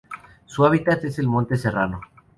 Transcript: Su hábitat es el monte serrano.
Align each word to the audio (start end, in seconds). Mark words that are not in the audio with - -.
Su 0.47 0.65
hábitat 0.65 1.03
es 1.03 1.19
el 1.19 1.27
monte 1.27 1.57
serrano. 1.57 2.01